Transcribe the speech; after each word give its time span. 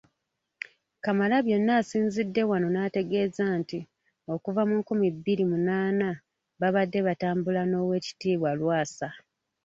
Kamalabyonna 1.03 1.71
asinzidde 1.81 2.41
wano 2.49 2.67
n’ategeeza 2.71 3.43
nti 3.59 3.79
okuva 4.33 4.61
mu 4.69 4.75
nkumi 4.81 5.07
bbiri 5.15 5.43
munaana 5.51 6.09
babadde 6.61 6.99
batambula 7.07 7.61
n’Oweekitiibwa 7.65 8.51
Lwasa. 8.59 9.09